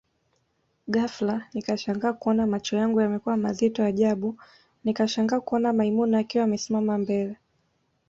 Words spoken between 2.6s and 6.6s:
yangu yamekuwa mazito ajabu nikashangaa kuona maimuna akiwa